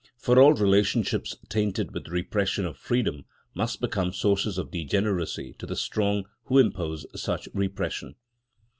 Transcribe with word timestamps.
For 0.17 0.39
all 0.41 0.53
relationships 0.55 1.37
tainted 1.47 1.93
with 1.93 2.07
repression 2.07 2.65
of 2.65 2.75
freedom 2.75 3.25
must 3.53 3.79
become 3.79 4.11
sources 4.13 4.57
of 4.57 4.71
degeneracy 4.71 5.53
to 5.59 5.67
the 5.67 5.75
strong 5.75 6.25
who 6.45 6.57
impose 6.57 7.05
such 7.21 7.47
repression. 7.53 8.15